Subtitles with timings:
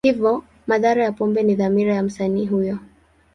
[0.05, 2.79] Hivyo, madhara ya pombe ni dhamira ya msanii huyo.